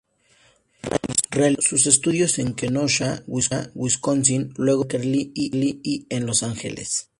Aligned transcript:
Realizó 1.29 1.77
sus 1.77 1.85
estudios 1.85 2.39
en 2.39 2.55
Kenosha, 2.55 3.21
Wisconsin, 3.27 4.51
luego 4.57 4.81
en 4.81 4.87
Berkeley 4.89 5.31
y 5.35 6.07
en 6.09 6.25
Los 6.25 6.41
Ángeles. 6.41 7.09